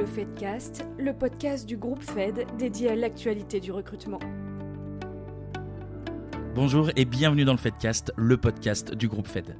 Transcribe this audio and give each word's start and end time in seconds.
Le 0.00 0.06
Fedcast, 0.06 0.86
le 0.98 1.12
podcast 1.12 1.68
du 1.68 1.76
groupe 1.76 2.02
Fed 2.02 2.46
dédié 2.56 2.88
à 2.88 2.96
l'actualité 2.96 3.60
du 3.60 3.70
recrutement. 3.70 4.18
Bonjour 6.54 6.88
et 6.96 7.04
bienvenue 7.04 7.44
dans 7.44 7.52
le 7.52 7.58
Fedcast, 7.58 8.10
le 8.16 8.38
podcast 8.38 8.94
du 8.94 9.08
groupe 9.08 9.28
Fed. 9.28 9.58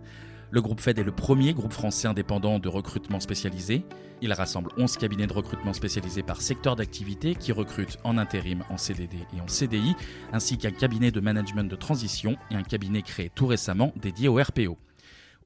Le 0.51 0.63
groupe 0.63 0.81
Fed 0.81 0.99
est 0.99 1.05
le 1.05 1.13
premier 1.13 1.53
groupe 1.53 1.75
français 1.75 2.09
indépendant 2.09 2.59
de 2.59 2.71
recrutement 2.71 3.21
spécialisé. 3.21 3.85
Il 4.23 4.33
rassemble 4.33 4.71
11 4.79 4.97
cabinets 4.97 5.27
de 5.27 5.35
recrutement 5.35 5.75
spécialisés 5.75 6.23
par 6.23 6.41
secteur 6.41 6.75
d'activité 6.75 7.35
qui 7.35 7.53
recrutent 7.53 7.99
en 8.03 8.17
intérim, 8.17 8.65
en 8.71 8.79
CDD 8.79 9.19
et 9.37 9.43
en 9.43 9.47
CDI, 9.47 9.95
ainsi 10.33 10.57
qu'un 10.57 10.71
cabinet 10.71 11.11
de 11.11 11.21
management 11.21 11.65
de 11.65 11.77
transition 11.77 12.37
et 12.51 12.55
un 12.55 12.63
cabinet 12.63 13.03
créé 13.03 13.29
tout 13.29 13.47
récemment 13.47 13.93
dédié 14.01 14.29
au 14.29 14.37
RPO. 14.37 14.79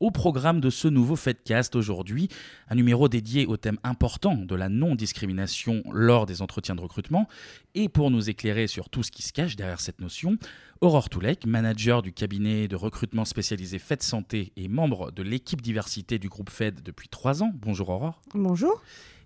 Au 0.00 0.10
programme 0.10 0.60
de 0.60 0.70
ce 0.70 0.88
nouveau 0.88 1.14
Fedcast 1.14 1.76
aujourd'hui, 1.76 2.28
un 2.68 2.74
numéro 2.74 3.08
dédié 3.08 3.46
au 3.46 3.56
thème 3.56 3.78
important 3.84 4.34
de 4.34 4.54
la 4.54 4.68
non-discrimination 4.68 5.82
lors 5.92 6.26
des 6.26 6.42
entretiens 6.42 6.74
de 6.74 6.80
recrutement. 6.80 7.28
Et 7.76 7.88
pour 7.88 8.10
nous 8.10 8.28
éclairer 8.28 8.66
sur 8.66 8.88
tout 8.88 9.04
ce 9.04 9.12
qui 9.12 9.22
se 9.22 9.32
cache 9.32 9.54
derrière 9.54 9.80
cette 9.80 10.00
notion, 10.00 10.36
Aurore 10.80 11.08
Toulek, 11.08 11.46
manager 11.46 12.02
du 12.02 12.12
cabinet 12.12 12.66
de 12.66 12.76
recrutement 12.76 13.24
spécialisé 13.24 13.78
Fed 13.78 14.02
Santé 14.02 14.52
et 14.56 14.66
membre 14.66 15.12
de 15.12 15.22
l'équipe 15.22 15.62
diversité 15.62 16.18
du 16.18 16.28
groupe 16.28 16.50
Fed 16.50 16.82
depuis 16.82 17.08
trois 17.08 17.42
ans. 17.42 17.52
Bonjour 17.54 17.88
Aurore. 17.90 18.20
Bonjour 18.34 18.82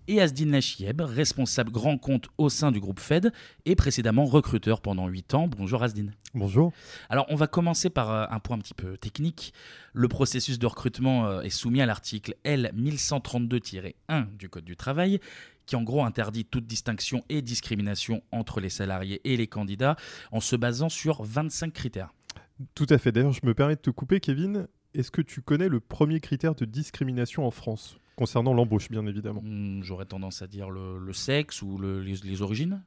et 0.09 0.19
Asdine 0.19 0.51
Lachieb, 0.51 1.01
responsable 1.01 1.71
grand 1.71 1.99
compte 1.99 2.29
au 2.39 2.49
sein 2.49 2.71
du 2.71 2.79
groupe 2.79 2.99
Fed 2.99 3.31
et 3.65 3.75
précédemment 3.75 4.25
recruteur 4.25 4.81
pendant 4.81 5.07
8 5.07 5.35
ans. 5.35 5.47
Bonjour 5.47 5.83
Asdine. 5.83 6.15
Bonjour. 6.33 6.73
Alors 7.09 7.27
on 7.29 7.35
va 7.35 7.45
commencer 7.45 7.91
par 7.91 8.11
euh, 8.11 8.25
un 8.31 8.39
point 8.39 8.57
un 8.57 8.59
petit 8.59 8.73
peu 8.73 8.97
technique. 8.97 9.53
Le 9.93 10.07
processus 10.07 10.57
de 10.57 10.65
recrutement 10.65 11.27
euh, 11.27 11.41
est 11.41 11.51
soumis 11.51 11.81
à 11.81 11.85
l'article 11.85 12.35
L1132-1 12.43 14.35
du 14.35 14.49
Code 14.49 14.65
du 14.65 14.75
travail 14.75 15.19
qui 15.67 15.75
en 15.75 15.83
gros 15.83 16.03
interdit 16.03 16.43
toute 16.43 16.65
distinction 16.65 17.23
et 17.29 17.43
discrimination 17.43 18.23
entre 18.31 18.59
les 18.59 18.71
salariés 18.71 19.21
et 19.25 19.37
les 19.37 19.45
candidats 19.45 19.95
en 20.31 20.39
se 20.39 20.55
basant 20.55 20.89
sur 20.89 21.21
25 21.21 21.71
critères. 21.71 22.15
Tout 22.73 22.87
à 22.89 22.97
fait. 22.97 23.11
D'ailleurs, 23.11 23.33
je 23.33 23.45
me 23.45 23.53
permets 23.53 23.75
de 23.75 23.81
te 23.81 23.91
couper, 23.91 24.19
Kevin. 24.19 24.67
Est-ce 24.95 25.11
que 25.11 25.21
tu 25.21 25.43
connais 25.43 25.69
le 25.69 25.79
premier 25.79 26.19
critère 26.19 26.55
de 26.55 26.65
discrimination 26.65 27.45
en 27.45 27.51
France? 27.51 27.99
Concernant 28.19 28.53
l'embauche, 28.53 28.89
bien 28.89 29.07
évidemment. 29.07 29.41
Hmm, 29.41 29.81
j'aurais 29.81 30.03
tendance 30.03 30.41
à 30.41 30.47
dire 30.47 30.69
le, 30.69 31.13
sexe 31.13 31.61
ou 31.61 31.79
les, 31.79 32.41
origines. 32.41 32.81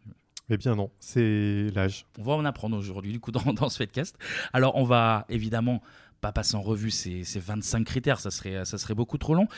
Eh 0.50 0.58
bien 0.58 0.74
non, 0.74 0.90
c'est 1.00 1.68
l'âge. 1.74 2.04
On 2.18 2.22
va 2.22 2.34
en 2.34 2.44
apprendre 2.44 2.76
aujourd'hui 2.76 3.12
du 3.12 3.20
coup 3.20 3.32
dans, 3.32 3.54
dans 3.54 3.70
ce 3.70 3.78
Fedcast. 3.78 4.18
Alors 4.52 4.76
on 4.76 4.84
va 4.84 5.24
évidemment 5.30 5.80
pas 6.20 6.32
passer 6.32 6.54
en 6.54 6.60
revue 6.60 6.90
ces, 6.90 7.24
25 7.24 7.84
critères, 7.84 8.20
ça 8.20 8.30
serait, 8.30 8.66
ça 8.66 8.76
serait 8.76 8.94
beaucoup 8.94 9.16
trop 9.16 9.34
long. 9.34 9.48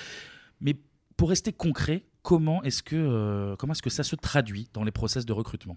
Mais 0.60 0.76
pour 1.16 1.30
rester 1.30 1.52
concret, 1.52 2.04
comment 2.22 2.62
est-ce 2.62 2.84
que, 2.84 2.94
euh, 2.94 3.56
comment 3.56 3.72
est-ce 3.72 3.82
que 3.82 3.90
ça 3.90 4.04
se 4.04 4.14
traduit 4.14 4.68
dans 4.74 4.84
les 4.84 4.92
process 4.92 5.26
de 5.26 5.32
recrutement? 5.32 5.76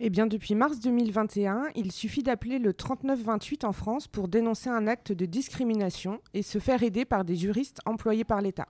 Eh 0.00 0.10
bien, 0.10 0.26
depuis 0.26 0.54
mars 0.54 0.78
2021, 0.78 1.70
il 1.74 1.90
suffit 1.90 2.22
d'appeler 2.22 2.60
le 2.60 2.72
3928 2.72 3.64
en 3.64 3.72
France 3.72 4.06
pour 4.06 4.28
dénoncer 4.28 4.70
un 4.70 4.86
acte 4.86 5.10
de 5.10 5.26
discrimination 5.26 6.20
et 6.34 6.42
se 6.42 6.60
faire 6.60 6.84
aider 6.84 7.04
par 7.04 7.24
des 7.24 7.34
juristes 7.34 7.80
employés 7.84 8.24
par 8.24 8.40
l'État. 8.40 8.68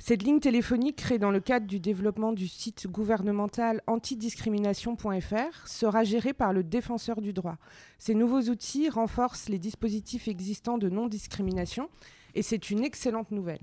Cette 0.00 0.22
ligne 0.22 0.40
téléphonique 0.40 0.96
créée 0.96 1.18
dans 1.18 1.30
le 1.30 1.40
cadre 1.40 1.66
du 1.66 1.80
développement 1.80 2.32
du 2.32 2.48
site 2.48 2.86
gouvernemental 2.88 3.82
antidiscrimination.fr 3.86 5.66
sera 5.66 6.04
gérée 6.04 6.32
par 6.32 6.52
le 6.52 6.62
défenseur 6.62 7.20
du 7.20 7.32
droit. 7.32 7.56
Ces 7.98 8.14
nouveaux 8.14 8.42
outils 8.42 8.88
renforcent 8.88 9.48
les 9.48 9.58
dispositifs 9.58 10.28
existants 10.28 10.78
de 10.78 10.88
non-discrimination 10.88 11.88
et 12.34 12.42
c'est 12.42 12.70
une 12.70 12.84
excellente 12.84 13.30
nouvelle. 13.32 13.62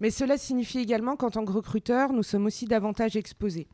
Mais 0.00 0.10
cela 0.10 0.38
signifie 0.38 0.78
également 0.78 1.16
qu'en 1.16 1.30
tant 1.30 1.44
que 1.44 1.52
recruteur, 1.52 2.12
nous 2.12 2.22
sommes 2.22 2.46
aussi 2.46 2.66
davantage 2.66 3.16
exposés. 3.16 3.68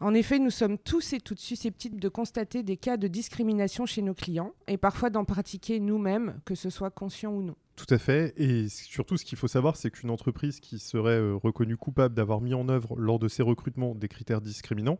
En 0.00 0.14
effet, 0.14 0.38
nous 0.38 0.50
sommes 0.50 0.78
tous 0.78 1.12
et 1.12 1.20
toutes 1.20 1.40
susceptibles 1.40 2.00
de 2.00 2.08
constater 2.08 2.62
des 2.62 2.76
cas 2.76 2.96
de 2.96 3.08
discrimination 3.08 3.86
chez 3.86 4.02
nos 4.02 4.14
clients 4.14 4.52
et 4.66 4.76
parfois 4.76 5.10
d'en 5.10 5.24
pratiquer 5.24 5.80
nous-mêmes, 5.80 6.40
que 6.44 6.54
ce 6.54 6.70
soit 6.70 6.90
conscient 6.90 7.32
ou 7.32 7.42
non. 7.42 7.56
Tout 7.76 7.94
à 7.94 7.98
fait. 7.98 8.34
Et 8.36 8.68
surtout, 8.68 9.16
ce 9.16 9.24
qu'il 9.24 9.38
faut 9.38 9.48
savoir, 9.48 9.76
c'est 9.76 9.90
qu'une 9.90 10.10
entreprise 10.10 10.60
qui 10.60 10.78
serait 10.78 11.18
euh, 11.18 11.34
reconnue 11.34 11.78
coupable 11.78 12.14
d'avoir 12.14 12.42
mis 12.42 12.52
en 12.52 12.68
œuvre 12.68 12.94
lors 12.96 13.18
de 13.18 13.26
ses 13.26 13.42
recrutements 13.42 13.94
des 13.94 14.08
critères 14.08 14.42
discriminants, 14.42 14.98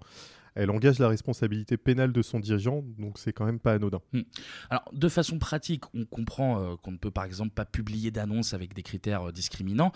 elle 0.55 0.71
engage 0.71 0.99
la 0.99 1.09
responsabilité 1.09 1.77
pénale 1.77 2.13
de 2.13 2.23
son 2.23 2.41
dirigeant, 2.41 2.83
donc 2.99 3.19
c'est 3.19 3.33
quand 3.33 3.45
même 3.45 3.61
pas 3.61 3.75
anodin. 3.75 4.01
Hmm. 4.13 4.23
Alors, 4.71 4.85
de 4.93 5.09
façon 5.09 5.39
pratique, 5.39 5.85
on 5.95 6.05
comprend 6.05 6.61
euh, 6.61 6.77
qu'on 6.77 6.93
ne 6.93 6.97
peut 6.97 7.11
par 7.11 7.25
exemple 7.25 7.53
pas 7.53 7.65
publier 7.65 8.11
d'annonces 8.11 8.55
avec 8.55 8.75
des 8.75 8.83
critères 8.83 9.29
euh, 9.29 9.33
discriminants. 9.33 9.93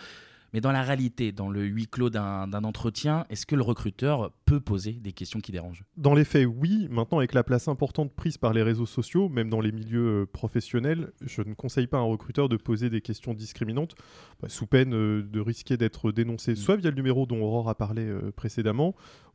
Mais 0.54 0.60
dans 0.60 0.70
la 0.70 0.82
réalité, 0.82 1.32
dans 1.32 1.50
le 1.50 1.65
huis 1.65 1.88
clos 1.88 2.10
d'un 2.10 2.62
entretien, 2.62 3.26
est-ce 3.28 3.44
que 3.44 3.56
le 3.56 3.62
recruteur 3.62 4.31
peut 4.44 4.60
poser 4.60 4.92
des 4.92 5.12
questions 5.12 5.41
qui 5.41 5.50
dérangent? 5.50 5.82
Dans 5.97 6.15
les 6.15 6.25
faits, 6.25 6.47
oui. 6.47 6.87
Maintenant, 6.92 7.19
avec 7.19 7.34
la 7.34 7.42
place 7.42 7.66
importante 7.66 8.15
prise 8.15 8.38
par 8.38 8.53
les 8.53 8.62
réseaux 8.62 8.87
sociaux, 8.87 9.28
même 9.28 9.50
dans 9.50 9.60
les 9.60 9.72
milieux 9.72 10.22
euh, 10.22 10.26
professionnels, 10.26 11.10
je 11.22 11.42
ne 11.42 11.54
conseille 11.54 11.88
pas 11.88 11.97
à 11.97 12.00
un 12.03 12.04
recruteur 12.04 12.48
de 12.48 12.56
poser 12.56 12.88
des 12.88 13.00
questions 13.00 13.34
discriminantes, 13.34 13.97
bah, 14.41 14.48
sous 14.48 14.66
peine 14.66 14.94
euh, 14.94 15.25
de 15.25 15.41
risquer 15.41 15.76
d'être 15.76 16.12
dénoncé, 16.12 16.53
mm. 16.53 16.56
soit 16.56 16.76
via 16.76 16.91
le 16.91 16.97
numéro 16.97 17.26
dont 17.26 17.42
Aurore 17.42 17.69
a 17.69 17.75
parlé 17.75 18.06
euh, 18.06 18.31
précédemment, 18.31 18.94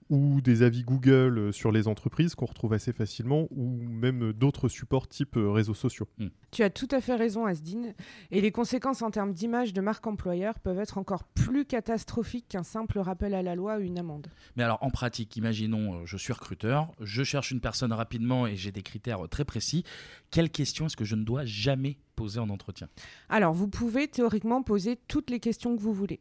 ou 0.10 0.42
des 0.42 0.64
avis 0.64 0.84
Google 0.84 1.38
euh, 1.38 1.52
sur 1.52 1.72
les 1.72 1.88
entreprises 1.88 2.36
qu'on 2.36 2.46
retrouve 2.46 2.74
assez 2.74 2.94
facilement, 2.94 3.48
ou 3.52 3.78
même 3.88 4.34
d'autres 4.34 4.68
supports 4.68 5.08
type 5.08 5.38
euh, 5.38 5.52
réseaux 5.52 5.74
sociaux. 5.74 6.08
Hmm. 6.18 6.30
Tu 6.52 6.64
as 6.64 6.70
tout 6.70 6.88
à 6.92 7.00
fait 7.00 7.16
raison, 7.16 7.46
Asdine. 7.46 7.94
Et 8.32 8.42
les 8.42 8.52
conséquences 8.52 9.02
en 9.02 9.12
termes 9.12 9.34
d'image 9.34 9.74
de 9.74 9.82
marque 9.82 10.06
employeur 10.08 10.60
peuvent 10.60 10.80
être 10.80 10.98
encore 10.98 11.24
plus 11.24 11.66
catastrophiques 11.66 12.48
qu'un 12.50 12.64
simple 12.64 13.00
rappel 13.00 13.34
à 13.34 13.44
la 13.44 13.56
loi 13.56 13.78
ou 13.78 13.82
une 13.82 14.00
amende. 14.00 14.28
Mais 14.56 14.64
alors, 14.64 14.80
en 14.82 14.90
pratique, 14.90 15.36
imaginons, 15.38 15.94
euh, 15.94 16.06
je 16.06 16.18
suis 16.18 16.34
recruteur, 16.34 16.92
je 17.00 17.24
cherche 17.24 17.52
une 17.52 17.62
personne 17.62 17.94
rapidement 17.94 18.48
et 18.48 18.56
j'ai 18.56 18.72
des 18.72 18.84
critères 18.84 19.30
très 19.30 19.46
précis. 19.46 19.84
Quelles 20.32 20.50
questions 20.50 20.88
est-ce 20.88 20.98
que 20.98 21.06
je 21.06 21.16
ne 21.16 21.24
dois 21.24 21.46
jamais 21.46 21.98
poser 22.20 22.42
en 22.42 22.50
entretien 22.50 22.90
Alors, 23.30 23.54
vous 23.54 23.70
pouvez 23.70 24.10
théoriquement 24.10 24.62
poser 24.62 25.00
toutes 25.08 25.30
les 25.30 25.40
questions 25.40 25.78
que 25.78 25.82
vous 25.82 25.94
voulez, 25.94 26.20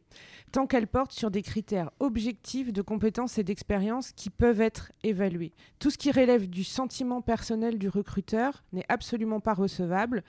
tant 0.53 0.65
qu'elles 0.65 0.87
portent 0.87 1.11
sur 1.11 1.29
des 1.29 1.41
critères 1.41 1.91
objectifs 1.99 2.71
de 2.71 2.81
compétences 2.81 3.37
et 3.37 3.43
d'expérience 3.43 4.13
qui 4.13 4.29
peuvent 4.29 4.61
être 4.61 4.93
évalués. 5.03 5.51
Tout 5.77 5.89
ce 5.89 5.97
qui 5.97 6.09
relève 6.13 6.49
du 6.49 6.63
sentiment 6.63 7.21
personnel 7.21 7.77
du 7.77 7.89
recruteur 7.89 8.63
n'est 8.71 8.85
absolument 8.87 9.41
pas 9.41 9.53
recevable. 9.53 10.23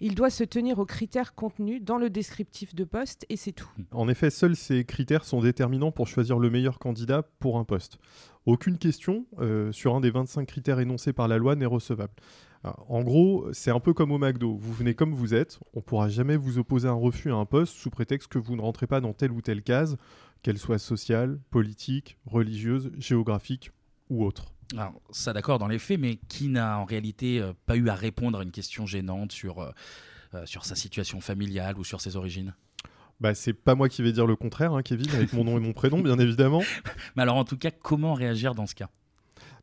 Il 0.00 0.14
doit 0.14 0.30
se 0.30 0.42
tenir 0.42 0.78
aux 0.78 0.86
critères 0.86 1.34
contenus 1.34 1.82
dans 1.82 1.98
le 1.98 2.08
descriptif 2.08 2.74
de 2.74 2.84
poste 2.84 3.26
et 3.28 3.36
c'est 3.36 3.52
tout. 3.52 3.68
En 3.90 4.08
effet, 4.08 4.30
seuls 4.30 4.56
ces 4.56 4.86
critères 4.86 5.26
sont 5.26 5.42
déterminants 5.42 5.92
pour 5.92 6.08
choisir 6.08 6.38
le 6.38 6.48
meilleur 6.48 6.78
candidat 6.78 7.24
pour 7.40 7.58
un 7.58 7.64
poste. 7.64 7.98
Aucune 8.46 8.78
question 8.78 9.26
euh, 9.38 9.70
sur 9.72 9.94
un 9.94 10.00
des 10.00 10.10
25 10.10 10.46
critères 10.46 10.80
énoncés 10.80 11.12
par 11.12 11.28
la 11.28 11.38
loi 11.38 11.56
n'est 11.56 11.66
recevable. 11.66 12.12
En 12.62 13.02
gros, 13.02 13.48
c'est 13.52 13.70
un 13.70 13.80
peu 13.80 13.94
comme 13.94 14.12
au 14.12 14.18
McDo. 14.18 14.54
Vous 14.54 14.74
venez 14.74 14.94
comme 14.94 15.14
vous 15.14 15.32
êtes, 15.32 15.58
on 15.72 15.78
ne 15.78 15.82
pourra 15.82 16.10
jamais 16.10 16.36
vous 16.36 16.58
opposer 16.58 16.88
un 16.88 16.92
refus 16.92 17.32
à 17.32 17.36
un 17.36 17.46
poste 17.46 17.74
sous 17.74 17.88
prétexte 17.88 18.28
que 18.28 18.38
vous 18.38 18.54
ne 18.54 18.60
rentrez 18.60 18.86
pas 18.86 19.00
dans 19.00 19.14
telle 19.14 19.32
ou 19.32 19.40
telle 19.40 19.62
case, 19.62 19.96
qu'elle 20.42 20.58
soit 20.58 20.78
sociale, 20.78 21.40
politique, 21.50 22.18
religieuse, 22.26 22.90
géographique 22.98 23.70
ou 24.10 24.24
autre. 24.24 24.52
Alors, 24.76 25.00
ça 25.10 25.32
d'accord 25.32 25.58
dans 25.58 25.68
les 25.68 25.78
faits, 25.78 25.98
mais 25.98 26.16
qui 26.28 26.48
n'a 26.48 26.78
en 26.78 26.84
réalité 26.84 27.40
euh, 27.40 27.54
pas 27.66 27.76
eu 27.76 27.88
à 27.88 27.94
répondre 27.94 28.38
à 28.38 28.42
une 28.42 28.52
question 28.52 28.84
gênante 28.84 29.32
sur, 29.32 29.60
euh, 29.60 30.44
sur 30.44 30.66
sa 30.66 30.76
situation 30.76 31.20
familiale 31.20 31.78
ou 31.78 31.84
sur 31.84 32.02
ses 32.02 32.16
origines? 32.16 32.54
Bah, 33.20 33.34
c'est 33.34 33.52
pas 33.52 33.74
moi 33.74 33.88
qui 33.88 34.02
vais 34.02 34.12
dire 34.12 34.26
le 34.26 34.36
contraire, 34.36 34.72
hein, 34.72 34.82
Kevin, 34.82 35.10
avec 35.14 35.32
mon 35.32 35.44
nom 35.44 35.56
et 35.56 35.60
mon 35.60 35.72
prénom, 35.72 36.00
bien 36.00 36.18
évidemment. 36.18 36.62
Mais 37.16 37.22
alors, 37.22 37.36
en 37.36 37.44
tout 37.44 37.58
cas, 37.58 37.70
comment 37.70 38.14
réagir 38.14 38.54
dans 38.54 38.66
ce 38.66 38.74
cas? 38.74 38.88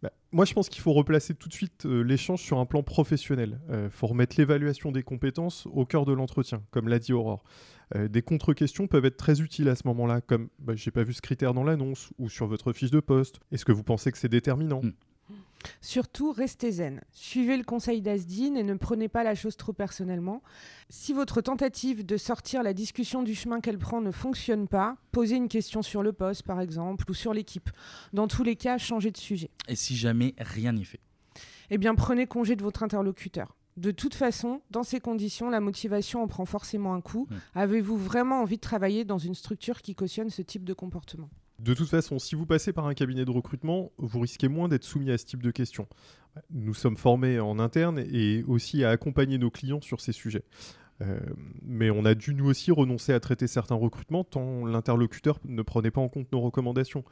Bah, 0.03 0.11
moi, 0.31 0.45
je 0.45 0.53
pense 0.53 0.69
qu'il 0.69 0.81
faut 0.81 0.93
replacer 0.93 1.33
tout 1.33 1.49
de 1.49 1.53
suite 1.53 1.85
euh, 1.85 2.01
l'échange 2.01 2.41
sur 2.41 2.59
un 2.59 2.65
plan 2.65 2.83
professionnel. 2.83 3.59
Il 3.69 3.75
euh, 3.75 3.89
faut 3.89 4.07
remettre 4.07 4.35
l'évaluation 4.37 4.91
des 4.91 5.01
compétences 5.01 5.67
au 5.71 5.85
cœur 5.85 6.05
de 6.05 6.13
l'entretien, 6.13 6.61
comme 6.71 6.87
l'a 6.87 6.99
dit 6.99 7.13
Aurore. 7.13 7.43
Euh, 7.95 8.07
des 8.07 8.21
contre-questions 8.21 8.87
peuvent 8.87 9.05
être 9.05 9.17
très 9.17 9.41
utiles 9.41 9.69
à 9.69 9.75
ce 9.75 9.87
moment-là, 9.87 10.21
comme 10.21 10.49
bah, 10.59 10.73
j'ai 10.75 10.91
pas 10.91 11.03
vu 11.03 11.13
ce 11.13 11.21
critère 11.21 11.53
dans 11.53 11.63
l'annonce 11.63 12.11
ou 12.19 12.29
sur 12.29 12.45
votre 12.47 12.73
fiche 12.73 12.91
de 12.91 12.99
poste. 12.99 13.39
Est-ce 13.51 13.65
que 13.65 13.71
vous 13.71 13.83
pensez 13.83 14.11
que 14.11 14.17
c'est 14.17 14.29
déterminant? 14.29 14.81
Hmm. 14.83 14.91
Surtout, 15.81 16.31
restez 16.31 16.71
zen. 16.71 17.01
Suivez 17.11 17.57
le 17.57 17.63
conseil 17.63 18.01
d'Asdine 18.01 18.57
et 18.57 18.63
ne 18.63 18.73
prenez 18.73 19.07
pas 19.07 19.23
la 19.23 19.35
chose 19.35 19.57
trop 19.57 19.73
personnellement. 19.73 20.41
Si 20.89 21.13
votre 21.13 21.41
tentative 21.41 22.05
de 22.05 22.17
sortir 22.17 22.63
la 22.63 22.73
discussion 22.73 23.23
du 23.23 23.35
chemin 23.35 23.61
qu'elle 23.61 23.77
prend 23.77 24.01
ne 24.01 24.11
fonctionne 24.11 24.67
pas, 24.67 24.97
posez 25.11 25.35
une 25.35 25.47
question 25.47 25.81
sur 25.81 26.03
le 26.03 26.13
poste, 26.13 26.43
par 26.43 26.61
exemple, 26.61 27.09
ou 27.09 27.13
sur 27.13 27.33
l'équipe. 27.33 27.69
Dans 28.13 28.27
tous 28.27 28.43
les 28.43 28.55
cas, 28.55 28.77
changez 28.77 29.11
de 29.11 29.17
sujet. 29.17 29.49
Et 29.67 29.75
si 29.75 29.95
jamais 29.95 30.33
rien 30.37 30.73
n'y 30.73 30.85
fait 30.85 30.99
Eh 31.69 31.77
bien, 31.77 31.95
prenez 31.95 32.27
congé 32.27 32.55
de 32.55 32.63
votre 32.63 32.83
interlocuteur. 32.83 33.55
De 33.77 33.91
toute 33.91 34.15
façon, 34.15 34.61
dans 34.71 34.81
ces 34.81 34.99
conditions, 34.99 35.51
la 35.51 35.59
motivation 35.59 36.23
en 36.23 36.27
prend 36.27 36.45
forcément 36.45 36.95
un 36.95 37.01
coup. 37.01 37.27
Avez-vous 37.53 37.95
vraiment 37.95 38.41
envie 38.41 38.55
de 38.55 38.61
travailler 38.61 39.05
dans 39.05 39.19
une 39.19 39.35
structure 39.35 39.83
qui 39.83 39.93
cautionne 39.93 40.31
ce 40.31 40.41
type 40.41 40.63
de 40.63 40.73
comportement? 40.73 41.29
De 41.59 41.73
toute 41.73 41.89
façon, 41.89 42.19
si 42.19 42.35
vous 42.35 42.45
passez 42.45 42.71
par 42.71 42.85
un 42.85 42.93
cabinet 42.93 43.25
de 43.25 43.31
recrutement, 43.31 43.91
vous 43.97 44.19
risquez 44.19 44.47
moins 44.47 44.67
d'être 44.67 44.83
soumis 44.83 45.11
à 45.11 45.17
ce 45.17 45.25
type 45.25 45.41
de 45.41 45.51
questions. 45.51 45.87
Nous 46.51 46.73
sommes 46.73 46.97
formés 46.97 47.39
en 47.39 47.57
interne 47.57 47.99
et 47.99 48.43
aussi 48.47 48.83
à 48.83 48.91
accompagner 48.91 49.37
nos 49.37 49.49
clients 49.49 49.81
sur 49.81 50.01
ces 50.01 50.11
sujets. 50.11 50.43
Euh, 51.01 51.19
mais 51.63 51.89
on 51.89 52.05
a 52.05 52.15
dû 52.15 52.33
nous 52.33 52.45
aussi 52.45 52.71
renoncer 52.71 53.13
à 53.13 53.19
traiter 53.19 53.47
certains 53.47 53.75
recrutements 53.75 54.23
tant 54.23 54.65
l'interlocuteur 54.65 55.39
ne 55.45 55.61
prenait 55.61 55.91
pas 55.91 56.01
en 56.01 56.09
compte 56.09 56.31
nos 56.31 56.41
recommandations. 56.41 57.03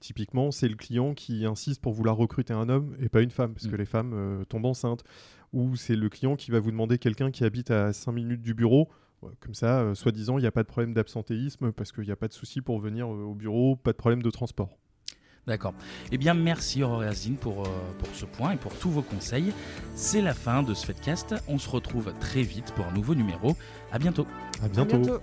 typiquement, 0.00 0.50
c'est 0.50 0.68
le 0.68 0.76
client 0.76 1.12
qui 1.12 1.44
insiste 1.44 1.82
pour 1.82 1.92
vouloir 1.92 2.16
recruter 2.16 2.54
un 2.54 2.70
homme 2.70 2.96
et 3.00 3.10
pas 3.10 3.20
une 3.20 3.30
femme, 3.30 3.52
parce 3.52 3.66
que 3.66 3.74
Mm. 3.74 3.78
les 3.78 3.84
femmes 3.84 4.12
euh, 4.14 4.44
tombent 4.46 4.64
enceintes. 4.64 5.04
Ou 5.52 5.76
c'est 5.76 5.94
le 5.94 6.08
client 6.08 6.36
qui 6.36 6.50
va 6.50 6.58
vous 6.58 6.70
demander 6.70 6.96
quelqu'un 6.96 7.30
qui 7.30 7.44
habite 7.44 7.70
à 7.70 7.92
5 7.92 8.12
minutes 8.12 8.40
du 8.40 8.54
bureau. 8.54 8.88
Ouais, 9.24 9.32
Comme 9.40 9.54
ça, 9.54 9.80
euh, 9.80 9.94
soi-disant, 9.94 10.36
il 10.36 10.42
n'y 10.42 10.46
a 10.46 10.52
pas 10.52 10.62
de 10.62 10.68
problème 10.68 10.92
d'absentéisme 10.92 11.72
parce 11.72 11.92
qu'il 11.92 12.04
n'y 12.04 12.10
a 12.10 12.16
pas 12.16 12.28
de 12.28 12.34
souci 12.34 12.60
pour 12.60 12.78
venir 12.78 13.06
euh, 13.06 13.24
au 13.24 13.34
bureau, 13.34 13.74
pas 13.74 13.92
de 13.92 13.96
problème 13.96 14.22
de 14.22 14.30
transport. 14.30 14.76
D'accord. 15.46 15.74
Eh 16.12 16.18
bien, 16.18 16.34
merci 16.34 16.82
Aurore 16.82 17.02
Azine 17.02 17.36
pour, 17.36 17.62
euh, 17.62 17.70
pour 17.98 18.08
ce 18.14 18.26
point 18.26 18.52
et 18.52 18.56
pour 18.56 18.74
tous 18.78 18.90
vos 18.90 19.02
conseils. 19.02 19.52
C'est 19.94 20.22
la 20.22 20.34
fin 20.34 20.62
de 20.62 20.74
ce 20.74 20.86
Fedcast. 20.86 21.34
On 21.48 21.58
se 21.58 21.68
retrouve 21.68 22.12
très 22.20 22.42
vite 22.42 22.72
pour 22.74 22.86
un 22.86 22.92
nouveau 22.92 23.14
numéro. 23.14 23.56
À 23.92 23.98
bientôt. 23.98 24.26
À 24.62 24.66
À 24.66 24.68
bientôt. 24.68 25.20